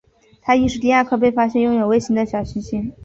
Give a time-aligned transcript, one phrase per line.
[0.41, 2.91] 它亦是第二颗被发现拥有卫星的小行星。